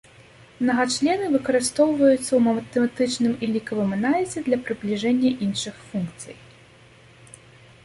[0.61, 6.35] Мнагачлены выкарыстоўваюцца ў матэматычным і лікавым аналізе для прыбліжэння іншых функцый.